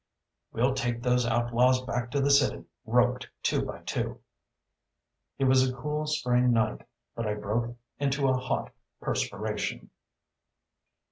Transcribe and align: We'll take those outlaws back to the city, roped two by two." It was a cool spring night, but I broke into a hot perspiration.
We'll 0.51 0.73
take 0.73 1.03
those 1.03 1.27
outlaws 1.27 1.83
back 1.83 2.09
to 2.09 2.19
the 2.19 2.31
city, 2.31 2.63
roped 2.87 3.29
two 3.43 3.61
by 3.61 3.81
two." 3.83 4.19
It 5.37 5.43
was 5.43 5.61
a 5.69 5.75
cool 5.75 6.07
spring 6.07 6.51
night, 6.51 6.81
but 7.15 7.27
I 7.27 7.35
broke 7.35 7.77
into 7.99 8.27
a 8.27 8.35
hot 8.35 8.71
perspiration. 8.99 9.91